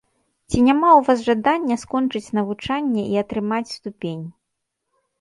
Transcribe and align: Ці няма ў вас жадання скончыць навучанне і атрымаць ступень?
Ці 0.51 0.61
няма 0.67 0.89
ў 0.93 1.01
вас 1.09 1.19
жадання 1.27 1.75
скончыць 1.83 2.25
навучанне 2.41 3.07
і 3.13 3.23
атрымаць 3.27 3.65
ступень? 3.79 4.29